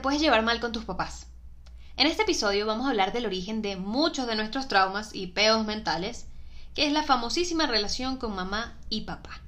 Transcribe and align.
Puedes 0.00 0.20
llevar 0.20 0.42
mal 0.42 0.60
con 0.60 0.72
tus 0.72 0.84
papás. 0.84 1.26
En 1.96 2.06
este 2.06 2.22
episodio 2.22 2.66
vamos 2.66 2.86
a 2.86 2.90
hablar 2.90 3.12
del 3.12 3.26
origen 3.26 3.62
de 3.62 3.76
muchos 3.76 4.26
de 4.26 4.36
nuestros 4.36 4.68
traumas 4.68 5.14
y 5.14 5.28
peos 5.28 5.66
mentales, 5.66 6.26
que 6.74 6.86
es 6.86 6.92
la 6.92 7.02
famosísima 7.02 7.66
relación 7.66 8.16
con 8.16 8.34
mamá 8.34 8.78
y 8.88 9.02
papá. 9.02 9.40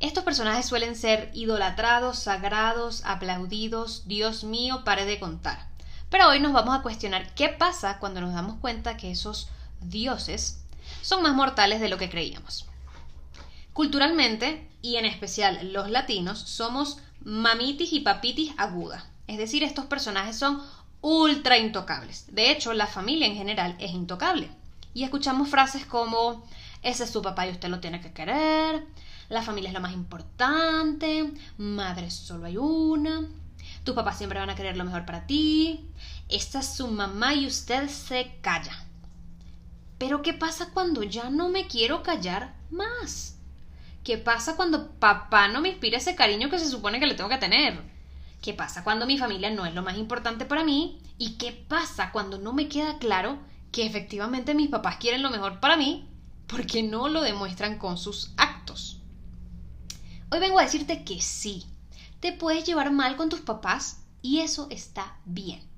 Estos 0.00 0.24
personajes 0.24 0.66
suelen 0.66 0.94
ser 0.94 1.30
idolatrados, 1.34 2.18
sagrados, 2.18 3.02
aplaudidos, 3.04 4.06
Dios 4.06 4.44
mío, 4.44 4.84
pare 4.84 5.04
de 5.04 5.18
contar. 5.18 5.68
Pero 6.10 6.28
hoy 6.28 6.40
nos 6.40 6.52
vamos 6.52 6.76
a 6.76 6.82
cuestionar 6.82 7.34
qué 7.34 7.48
pasa 7.48 7.98
cuando 7.98 8.20
nos 8.20 8.34
damos 8.34 8.58
cuenta 8.60 8.96
que 8.96 9.10
esos 9.10 9.48
dioses 9.80 10.62
son 11.02 11.22
más 11.22 11.34
mortales 11.34 11.80
de 11.80 11.88
lo 11.88 11.98
que 11.98 12.10
creíamos. 12.10 12.66
Culturalmente, 13.72 14.70
y 14.82 14.96
en 14.96 15.04
especial 15.04 15.72
los 15.72 15.90
latinos, 15.90 16.38
somos 16.38 16.98
mamitis 17.20 17.92
y 17.92 18.00
papitis 18.00 18.52
aguda. 18.56 19.04
Es 19.26 19.38
decir, 19.38 19.62
estos 19.62 19.86
personajes 19.86 20.36
son 20.36 20.62
ultra 21.00 21.58
intocables. 21.58 22.26
De 22.34 22.50
hecho, 22.50 22.72
la 22.72 22.86
familia 22.86 23.26
en 23.26 23.36
general 23.36 23.76
es 23.78 23.92
intocable. 23.92 24.50
Y 24.94 25.04
escuchamos 25.04 25.48
frases 25.48 25.84
como 25.84 26.44
ese 26.82 27.04
es 27.04 27.10
su 27.10 27.22
papá 27.22 27.46
y 27.46 27.50
usted 27.50 27.68
lo 27.68 27.80
tiene 27.80 28.00
que 28.00 28.12
querer, 28.12 28.86
la 29.28 29.42
familia 29.42 29.70
es 29.70 29.74
lo 29.74 29.80
más 29.80 29.92
importante, 29.92 31.32
madre 31.58 32.10
solo 32.10 32.46
hay 32.46 32.56
una, 32.56 33.26
tus 33.84 33.94
papás 33.94 34.18
siempre 34.18 34.38
van 34.38 34.50
a 34.50 34.54
querer 34.54 34.76
lo 34.76 34.84
mejor 34.84 35.04
para 35.04 35.26
ti, 35.26 35.90
esta 36.28 36.60
es 36.60 36.76
su 36.76 36.88
mamá 36.88 37.34
y 37.34 37.46
usted 37.46 37.88
se 37.88 38.36
calla. 38.40 38.84
Pero 39.98 40.22
¿qué 40.22 40.32
pasa 40.32 40.70
cuando 40.72 41.02
ya 41.02 41.30
no 41.30 41.48
me 41.48 41.66
quiero 41.66 42.02
callar 42.02 42.54
más? 42.70 43.36
¿Qué 44.04 44.18
pasa 44.18 44.54
cuando 44.54 44.92
papá 44.92 45.48
no 45.48 45.60
me 45.60 45.70
inspira 45.70 45.98
ese 45.98 46.14
cariño 46.14 46.50
que 46.50 46.58
se 46.58 46.68
supone 46.68 47.00
que 47.00 47.06
le 47.06 47.14
tengo 47.14 47.30
que 47.30 47.38
tener? 47.38 47.80
¿Qué 48.46 48.54
pasa 48.54 48.84
cuando 48.84 49.06
mi 49.06 49.18
familia 49.18 49.50
no 49.50 49.66
es 49.66 49.74
lo 49.74 49.82
más 49.82 49.98
importante 49.98 50.44
para 50.44 50.62
mí? 50.62 51.00
¿Y 51.18 51.32
qué 51.32 51.50
pasa 51.50 52.12
cuando 52.12 52.38
no 52.38 52.52
me 52.52 52.68
queda 52.68 52.96
claro 52.98 53.40
que 53.72 53.84
efectivamente 53.84 54.54
mis 54.54 54.68
papás 54.68 54.98
quieren 54.98 55.24
lo 55.24 55.30
mejor 55.30 55.58
para 55.58 55.76
mí 55.76 56.08
porque 56.46 56.84
no 56.84 57.08
lo 57.08 57.22
demuestran 57.22 57.76
con 57.76 57.98
sus 57.98 58.30
actos? 58.36 59.00
Hoy 60.30 60.38
vengo 60.38 60.60
a 60.60 60.62
decirte 60.62 61.02
que 61.02 61.20
sí, 61.20 61.66
te 62.20 62.30
puedes 62.30 62.64
llevar 62.64 62.92
mal 62.92 63.16
con 63.16 63.30
tus 63.30 63.40
papás 63.40 64.04
y 64.22 64.38
eso 64.38 64.68
está 64.70 65.16
bien. 65.24 65.68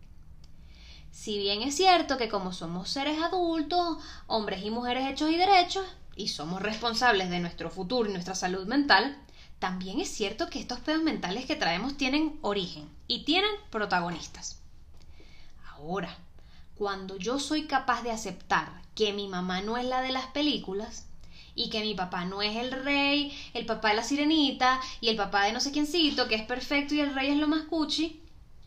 Si 1.10 1.38
bien 1.38 1.62
es 1.62 1.74
cierto 1.74 2.18
que 2.18 2.28
como 2.28 2.52
somos 2.52 2.90
seres 2.90 3.22
adultos, 3.22 3.96
hombres 4.26 4.62
y 4.62 4.70
mujeres 4.70 5.08
hechos 5.08 5.30
y 5.30 5.38
derechos, 5.38 5.86
y 6.16 6.28
somos 6.28 6.60
responsables 6.60 7.30
de 7.30 7.40
nuestro 7.40 7.70
futuro 7.70 8.10
y 8.10 8.12
nuestra 8.12 8.34
salud 8.34 8.66
mental, 8.66 9.16
también 9.58 10.00
es 10.00 10.08
cierto 10.08 10.48
que 10.48 10.60
estos 10.60 10.80
pedos 10.80 11.02
mentales 11.02 11.46
que 11.46 11.56
traemos 11.56 11.96
tienen 11.96 12.38
origen 12.42 12.88
y 13.06 13.24
tienen 13.24 13.50
protagonistas. 13.70 14.60
Ahora, 15.72 16.16
cuando 16.76 17.16
yo 17.16 17.38
soy 17.38 17.66
capaz 17.66 18.02
de 18.02 18.10
aceptar 18.10 18.82
que 18.94 19.12
mi 19.12 19.28
mamá 19.28 19.60
no 19.60 19.76
es 19.76 19.84
la 19.84 20.00
de 20.00 20.12
las 20.12 20.26
películas, 20.26 21.08
y 21.58 21.70
que 21.70 21.80
mi 21.80 21.94
papá 21.94 22.24
no 22.24 22.40
es 22.40 22.56
el 22.56 22.70
rey, 22.70 23.36
el 23.52 23.66
papá 23.66 23.88
de 23.88 23.96
la 23.96 24.04
sirenita 24.04 24.80
y 25.00 25.08
el 25.08 25.16
papá 25.16 25.44
de 25.44 25.52
no 25.52 25.58
sé 25.58 25.72
quiéncito, 25.72 26.28
que 26.28 26.36
es 26.36 26.44
perfecto 26.44 26.94
y 26.94 27.00
el 27.00 27.12
rey 27.12 27.30
es 27.30 27.36
lo 27.36 27.48
más 27.48 27.64
cuchi, 27.64 28.22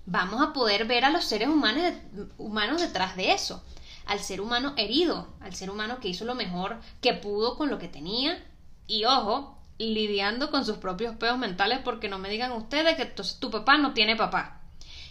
vamos 0.06 0.42
a 0.42 0.52
poder 0.52 0.86
ver 0.86 1.06
a 1.06 1.10
los 1.10 1.24
seres 1.24 1.48
humanos, 1.48 1.94
humanos 2.38 2.82
detrás 2.82 3.16
de 3.16 3.32
eso. 3.32 3.64
Al 4.06 4.20
ser 4.20 4.42
humano 4.42 4.74
herido, 4.76 5.30
al 5.40 5.56
ser 5.56 5.70
humano 5.70 6.02
que 6.02 6.10
hizo 6.10 6.26
lo 6.26 6.36
mejor 6.36 6.82
que 7.00 7.14
pudo 7.14 7.56
con 7.56 7.70
lo 7.70 7.80
que 7.80 7.88
tenía 7.88 8.44
y 8.88 9.06
ojo, 9.06 9.58
lidiando 9.82 10.52
con 10.52 10.66
sus 10.66 10.78
propios 10.78 11.16
peos 11.16 11.38
mentales 11.38 11.80
porque 11.84 12.10
no 12.10 12.20
me 12.20 12.30
digan 12.30 12.52
ustedes 12.52 12.96
que 12.96 13.06
tu, 13.06 13.24
tu 13.40 13.50
papá 13.52 13.78
no 13.78 13.94
tiene 13.94 14.16
papá 14.16 14.62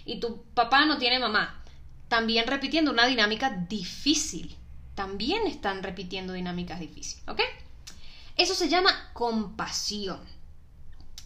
y 0.04 0.20
tu 0.20 0.42
papá 0.54 0.86
no 0.86 0.98
tiene 0.98 1.18
mamá. 1.18 1.62
También 2.08 2.46
repitiendo 2.46 2.90
una 2.90 3.06
dinámica 3.06 3.50
difícil. 3.68 4.56
También 4.94 5.46
están 5.46 5.82
repitiendo 5.82 6.32
dinámicas 6.32 6.80
difíciles, 6.80 7.26
¿ok? 7.28 7.40
Eso 8.36 8.54
se 8.54 8.68
llama 8.68 9.10
compasión. 9.12 10.20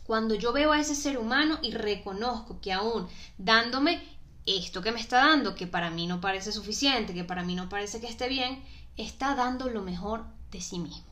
Cuando 0.04 0.34
yo 0.34 0.52
veo 0.52 0.72
a 0.72 0.80
ese 0.80 0.94
ser 0.94 1.18
humano 1.18 1.58
y 1.62 1.72
reconozco 1.72 2.60
que 2.60 2.72
aún 2.72 3.08
dándome 3.38 4.02
esto 4.46 4.82
que 4.82 4.92
me 4.92 5.00
está 5.00 5.26
dando, 5.26 5.54
que 5.54 5.66
para 5.66 5.90
mí 5.90 6.06
no 6.06 6.20
parece 6.20 6.52
suficiente, 6.52 7.14
que 7.14 7.24
para 7.24 7.42
mí 7.42 7.54
no 7.54 7.68
parece 7.68 8.00
que 8.00 8.06
esté 8.06 8.28
bien, 8.28 8.62
está 8.96 9.34
dando 9.34 9.70
lo 9.70 9.82
mejor 9.82 10.24
de 10.50 10.60
sí 10.60 10.78
mismo. 10.78 11.06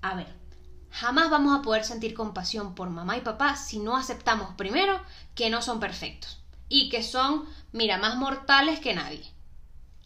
A 0.00 0.14
ver, 0.14 0.34
jamás 0.96 1.28
vamos 1.28 1.54
a 1.54 1.60
poder 1.60 1.84
sentir 1.84 2.14
compasión 2.14 2.74
por 2.74 2.88
mamá 2.88 3.18
y 3.18 3.20
papá 3.20 3.54
si 3.56 3.78
no 3.78 3.98
aceptamos 3.98 4.54
primero 4.54 4.98
que 5.34 5.50
no 5.50 5.60
son 5.60 5.78
perfectos 5.78 6.40
y 6.70 6.88
que 6.88 7.02
son, 7.02 7.44
mira, 7.72 7.98
más 7.98 8.16
mortales 8.16 8.80
que 8.80 8.94
nadie 8.94 9.30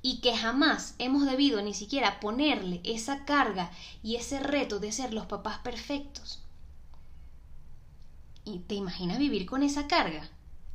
y 0.02 0.20
que 0.20 0.36
jamás 0.36 0.96
hemos 0.98 1.26
debido 1.26 1.62
ni 1.62 1.74
siquiera 1.74 2.18
ponerle 2.18 2.80
esa 2.82 3.24
carga 3.24 3.70
y 4.02 4.16
ese 4.16 4.40
reto 4.40 4.80
de 4.80 4.90
ser 4.90 5.14
los 5.14 5.26
papás 5.26 5.58
perfectos. 5.58 6.42
¿Y 8.44 8.58
te 8.60 8.74
imaginas 8.74 9.18
vivir 9.18 9.46
con 9.46 9.62
esa 9.62 9.86
carga? 9.86 10.28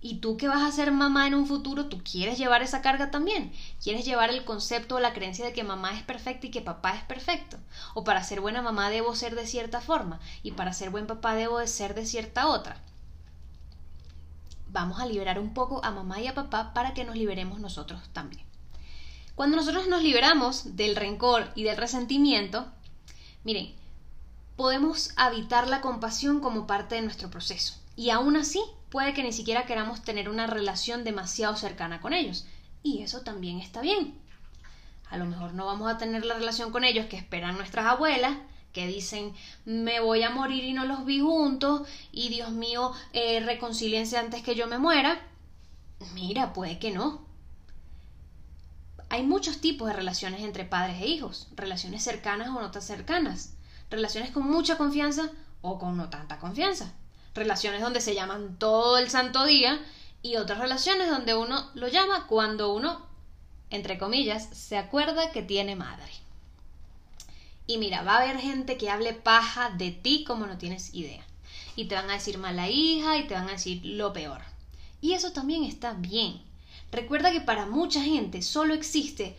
¿Y 0.08 0.18
tú 0.18 0.38
que 0.38 0.48
vas 0.48 0.62
a 0.62 0.72
ser 0.72 0.92
mamá 0.92 1.26
en 1.26 1.34
un 1.34 1.48
futuro, 1.48 1.88
tú 1.88 2.00
quieres 2.04 2.38
llevar 2.38 2.62
esa 2.62 2.84
carga 2.84 3.10
también? 3.10 3.52
¿Quieres 3.82 4.06
llevar 4.06 4.30
el 4.30 4.46
concepto 4.46 4.98
o 4.98 5.00
la 5.00 5.14
creencia 5.14 5.44
de 5.44 5.52
que 5.52 5.64
mamá 5.64 5.98
es 5.98 6.04
perfecta 6.04 6.46
y 6.46 6.52
que 6.52 6.62
papá 6.62 6.94
es 6.94 7.04
perfecto? 7.06 7.58
¿O 7.96 8.04
para 8.04 8.24
ser 8.24 8.40
buena 8.40 8.62
mamá 8.62 8.92
debo 8.92 9.16
ser 9.16 9.34
de 9.34 9.48
cierta 9.48 9.82
forma 9.82 10.20
y 10.44 10.52
para 10.52 10.74
ser 10.74 10.92
buen 10.92 11.08
papá 11.08 11.34
debo 11.34 11.58
de 11.58 11.66
ser 11.66 11.96
de 11.96 12.06
cierta 12.06 12.50
otra? 12.50 12.78
Vamos 14.68 15.00
a 15.00 15.08
liberar 15.08 15.40
un 15.40 15.56
poco 15.56 15.84
a 15.84 15.90
mamá 15.90 16.22
y 16.22 16.28
a 16.28 16.36
papá 16.36 16.72
para 16.76 16.94
que 16.94 17.04
nos 17.04 17.16
liberemos 17.16 17.60
nosotros 17.60 18.00
también. 18.14 18.46
Cuando 19.34 19.58
nosotros 19.58 19.88
nos 19.88 20.04
liberamos 20.04 20.76
del 20.76 20.96
rencor 20.96 21.52
y 21.56 21.64
del 21.64 21.78
resentimiento, 21.78 22.68
miren, 23.44 23.74
podemos 24.56 25.14
habitar 25.16 25.68
la 25.68 25.82
compasión 25.82 26.42
como 26.42 26.68
parte 26.68 26.94
de 26.94 27.02
nuestro 27.02 27.32
proceso. 27.32 27.84
Y 27.96 28.10
aún 28.10 28.36
así, 28.36 28.62
puede 28.90 29.14
que 29.14 29.24
ni 29.24 29.32
siquiera 29.32 29.66
queramos 29.66 30.04
tener 30.04 30.30
una 30.30 30.48
relación 30.48 31.04
demasiado 31.04 31.56
cercana 31.56 32.02
con 32.02 32.14
ellos. 32.14 32.46
Y 32.84 33.02
eso 33.02 33.22
también 33.22 33.60
está 33.60 33.82
bien. 33.82 34.20
A 35.10 35.18
lo 35.18 35.26
mejor 35.26 35.54
no 35.54 35.66
vamos 35.66 35.92
a 35.92 35.98
tener 35.98 36.26
la 36.26 36.36
relación 36.36 36.72
con 36.72 36.84
ellos 36.84 37.06
que 37.06 37.18
esperan 37.18 37.58
nuestras 37.58 37.86
abuelas, 37.86 38.38
que 38.74 38.88
dicen 38.88 39.34
me 39.64 40.02
voy 40.02 40.24
a 40.24 40.30
morir 40.30 40.64
y 40.64 40.74
no 40.74 40.86
los 40.86 41.06
vi 41.06 41.20
juntos, 41.22 41.88
y 42.12 42.30
Dios 42.30 42.52
mío, 42.52 42.92
eh, 43.14 43.40
reconcíliense 43.40 44.18
antes 44.18 44.44
que 44.44 44.56
yo 44.56 44.68
me 44.68 44.78
muera. 44.78 45.22
Mira, 46.14 46.54
puede 46.54 46.80
que 46.80 46.92
no. 46.92 47.26
Hay 49.10 49.24
muchos 49.24 49.62
tipos 49.62 49.88
de 49.88 49.94
relaciones 49.94 50.42
entre 50.42 50.66
padres 50.66 51.02
e 51.02 51.08
hijos, 51.08 51.48
relaciones 51.56 52.04
cercanas 52.04 52.50
o 52.50 52.60
no 52.60 52.72
tan 52.72 52.82
cercanas, 52.82 53.54
relaciones 53.90 54.32
con 54.32 54.44
mucha 54.44 54.78
confianza 54.78 55.32
o 55.62 55.80
con 55.80 55.96
no 55.96 56.10
tanta 56.10 56.40
confianza, 56.40 56.94
relaciones 57.36 57.82
donde 57.82 58.02
se 58.02 58.16
llaman 58.16 58.58
todo 58.58 58.98
el 58.98 59.10
santo 59.10 59.46
día 59.46 59.80
y 60.24 60.38
otras 60.38 60.58
relaciones 60.58 61.10
donde 61.10 61.36
uno 61.36 61.70
lo 61.76 61.88
llama 61.88 62.26
cuando 62.28 62.74
uno, 62.74 63.06
entre 63.70 64.00
comillas, 64.00 64.50
se 64.52 64.78
acuerda 64.78 65.32
que 65.32 65.44
tiene 65.44 65.76
madre. 65.76 66.12
Y 67.68 67.78
mira, 67.78 68.04
va 68.04 68.16
a 68.16 68.22
haber 68.22 68.40
gente 68.40 68.78
que 68.78 68.90
hable 68.90 69.14
paja 69.14 69.70
de 69.72 69.92
ti 69.92 70.24
como 70.24 70.48
no 70.48 70.58
tienes 70.58 70.94
idea. 70.94 71.24
Y 71.76 71.86
te 71.86 71.96
van 71.96 72.10
a 72.10 72.14
decir 72.14 72.38
mala 72.38 72.70
hija 72.70 73.18
y 73.18 73.28
te 73.28 73.34
van 73.34 73.50
a 73.50 73.54
decir 73.54 73.86
lo 73.86 74.14
peor. 74.14 74.42
Y 75.02 75.14
eso 75.14 75.32
también 75.32 75.64
está 75.64 75.94
bien. 75.94 76.42
Recuerda 76.92 77.32
que 77.32 77.42
para 77.42 77.66
mucha 77.66 78.02
gente 78.02 78.42
solo 78.42 78.74
existe 78.74 79.36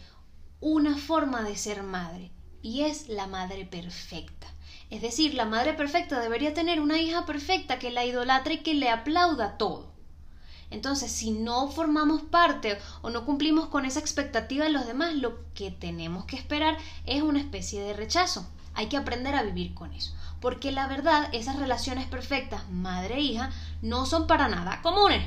una 0.60 0.96
forma 0.96 1.42
de 1.42 1.56
ser 1.56 1.82
madre 1.82 2.30
y 2.62 2.82
es 2.82 3.08
la 3.08 3.26
madre 3.26 3.64
perfecta. 3.64 4.48
Es 4.90 5.02
decir, 5.02 5.34
la 5.34 5.44
madre 5.44 5.74
perfecta 5.74 6.20
debería 6.20 6.54
tener 6.54 6.80
una 6.80 6.98
hija 6.98 7.26
perfecta 7.26 7.78
que 7.78 7.90
la 7.90 8.04
idolatre 8.04 8.54
y 8.54 8.58
que 8.58 8.74
le 8.74 8.88
aplauda 8.88 9.58
todo. 9.58 9.96
Entonces, 10.70 11.12
si 11.12 11.30
no 11.30 11.68
formamos 11.68 12.22
parte 12.22 12.78
o 13.02 13.10
no 13.10 13.24
cumplimos 13.24 13.66
con 13.66 13.84
esa 13.84 14.00
expectativa 14.00 14.64
de 14.64 14.70
los 14.70 14.86
demás, 14.86 15.14
lo 15.14 15.38
que 15.54 15.70
tenemos 15.70 16.24
que 16.24 16.36
esperar 16.36 16.76
es 17.04 17.22
una 17.22 17.40
especie 17.40 17.80
de 17.82 17.92
rechazo. 17.92 18.46
Hay 18.74 18.86
que 18.88 18.96
aprender 18.96 19.34
a 19.34 19.42
vivir 19.42 19.74
con 19.74 19.92
eso. 19.92 20.12
Porque 20.40 20.70
la 20.70 20.86
verdad, 20.86 21.28
esas 21.32 21.58
relaciones 21.58 22.06
perfectas, 22.06 22.68
madre-hija, 22.70 23.50
no 23.80 24.06
son 24.06 24.26
para 24.26 24.48
nada 24.48 24.82
comunes. 24.82 25.26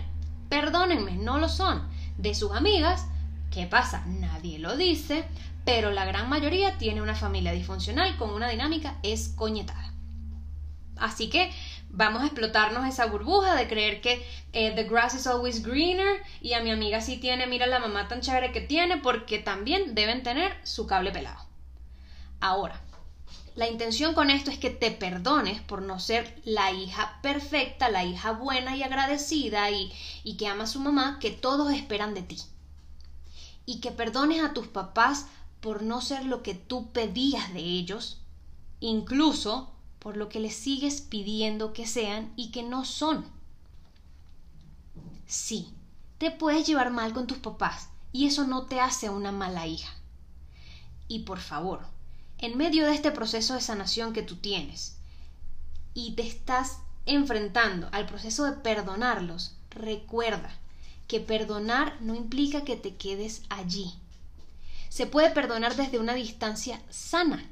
Perdónenme, 0.49 1.13
no 1.13 1.37
lo 1.37 1.49
son. 1.49 1.87
De 2.17 2.35
sus 2.35 2.51
amigas, 2.51 3.07
¿qué 3.51 3.65
pasa? 3.65 4.03
Nadie 4.05 4.59
lo 4.59 4.77
dice, 4.77 5.25
pero 5.65 5.91
la 5.91 6.05
gran 6.05 6.29
mayoría 6.29 6.77
tiene 6.77 7.01
una 7.01 7.15
familia 7.15 7.51
disfuncional 7.51 8.17
con 8.17 8.31
una 8.31 8.49
dinámica 8.49 8.97
escoñetada. 9.03 9.93
Así 10.97 11.29
que 11.29 11.51
vamos 11.89 12.21
a 12.21 12.25
explotarnos 12.25 12.87
esa 12.87 13.05
burbuja 13.05 13.55
de 13.55 13.67
creer 13.67 14.01
que 14.01 14.25
eh, 14.53 14.73
the 14.75 14.83
grass 14.83 15.15
is 15.15 15.27
always 15.27 15.63
greener 15.63 16.21
y 16.41 16.53
a 16.53 16.61
mi 16.61 16.71
amiga 16.71 17.01
sí 17.01 17.17
tiene, 17.17 17.47
mira 17.47 17.67
la 17.67 17.79
mamá 17.79 18.07
tan 18.07 18.21
chévere 18.21 18.51
que 18.51 18.61
tiene, 18.61 18.97
porque 18.97 19.39
también 19.39 19.95
deben 19.95 20.23
tener 20.23 20.55
su 20.63 20.87
cable 20.87 21.11
pelado. 21.11 21.39
Ahora, 22.41 22.81
la 23.55 23.67
intención 23.67 24.13
con 24.13 24.29
esto 24.29 24.51
es 24.51 24.57
que 24.57 24.69
te 24.69 24.91
perdones 24.91 25.61
por 25.61 25.81
no 25.81 25.99
ser 25.99 26.39
la 26.45 26.71
hija 26.71 27.19
perfecta, 27.21 27.89
la 27.89 28.05
hija 28.05 28.31
buena 28.31 28.75
y 28.75 28.83
agradecida 28.83 29.69
y, 29.69 29.91
y 30.23 30.37
que 30.37 30.47
ama 30.47 30.63
a 30.63 30.67
su 30.67 30.79
mamá 30.79 31.17
que 31.19 31.31
todos 31.31 31.73
esperan 31.73 32.13
de 32.13 32.21
ti. 32.21 32.37
Y 33.69 33.81
que 33.81 33.91
perdones 33.91 34.41
a 34.43 34.55
tus 34.55 34.65
papás 34.65 35.27
por 35.61 35.83
no 35.83 36.01
ser 36.01 36.25
lo 36.25 36.41
que 36.41 36.55
tú 36.55 36.91
pedías 36.91 37.53
de 37.53 37.59
ellos, 37.59 38.19
incluso 38.79 39.69
por 39.99 40.17
lo 40.17 40.27
que 40.27 40.39
les 40.39 40.55
sigues 40.55 41.01
pidiendo 41.01 41.71
que 41.71 41.85
sean 41.85 42.33
y 42.35 42.49
que 42.49 42.63
no 42.63 42.83
son. 42.83 43.23
Sí, 45.27 45.71
te 46.17 46.31
puedes 46.31 46.65
llevar 46.65 46.89
mal 46.89 47.13
con 47.13 47.27
tus 47.27 47.37
papás 47.37 47.89
y 48.11 48.25
eso 48.25 48.47
no 48.47 48.63
te 48.63 48.79
hace 48.79 49.11
una 49.11 49.31
mala 49.31 49.67
hija. 49.67 49.93
Y 51.07 51.19
por 51.19 51.37
favor, 51.37 51.85
en 52.39 52.57
medio 52.57 52.87
de 52.87 52.95
este 52.95 53.11
proceso 53.11 53.53
de 53.53 53.61
sanación 53.61 54.13
que 54.13 54.23
tú 54.23 54.37
tienes 54.37 54.97
y 55.93 56.15
te 56.15 56.25
estás 56.25 56.79
enfrentando 57.05 57.87
al 57.91 58.07
proceso 58.07 58.45
de 58.45 58.53
perdonarlos, 58.53 59.53
recuerda 59.69 60.57
que 61.09 61.19
perdonar 61.19 61.97
no 62.01 62.13
implica 62.13 62.63
que 62.63 62.75
te 62.75 62.93
quedes 62.93 63.41
allí. 63.49 63.91
Se 64.89 65.07
puede 65.07 65.31
perdonar 65.31 65.75
desde 65.75 65.97
una 65.97 66.13
distancia 66.13 66.79
sana, 66.91 67.49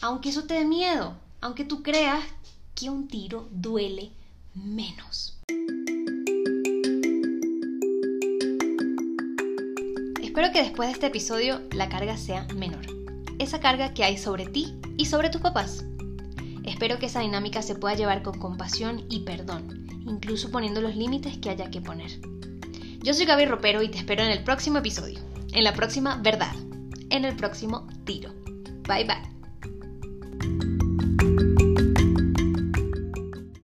aunque 0.00 0.28
eso 0.28 0.44
te 0.44 0.54
dé 0.54 0.64
miedo, 0.64 1.16
aunque 1.40 1.64
tú 1.64 1.82
creas 1.82 2.24
que 2.76 2.90
un 2.90 3.08
tiro 3.08 3.48
duele 3.50 4.12
menos. 4.54 5.36
Espero 10.22 10.52
que 10.52 10.62
después 10.62 10.88
de 10.88 10.92
este 10.92 11.06
episodio 11.08 11.60
la 11.72 11.88
carga 11.88 12.16
sea 12.16 12.46
menor. 12.54 12.86
Esa 13.40 13.58
carga 13.58 13.94
que 13.94 14.04
hay 14.04 14.16
sobre 14.16 14.46
ti 14.46 14.78
y 14.96 15.06
sobre 15.06 15.28
tus 15.28 15.40
papás. 15.40 15.84
Espero 16.62 17.00
que 17.00 17.06
esa 17.06 17.20
dinámica 17.20 17.62
se 17.62 17.74
pueda 17.74 17.96
llevar 17.96 18.22
con 18.22 18.38
compasión 18.38 19.04
y 19.08 19.20
perdón, 19.20 19.83
incluso 20.06 20.50
poniendo 20.50 20.80
los 20.80 20.96
límites 20.96 21.38
que 21.38 21.50
haya 21.50 21.70
que 21.70 21.80
poner. 21.80 22.10
Yo 23.02 23.12
soy 23.12 23.26
Gaby 23.26 23.46
Ropero 23.46 23.82
y 23.82 23.88
te 23.88 23.98
espero 23.98 24.22
en 24.22 24.30
el 24.30 24.44
próximo 24.44 24.78
episodio, 24.78 25.20
en 25.52 25.64
la 25.64 25.74
próxima 25.74 26.16
verdad, 26.22 26.54
en 27.10 27.24
el 27.24 27.36
próximo 27.36 27.86
tiro. 28.04 28.32
Bye 28.88 29.04
bye. 29.04 29.33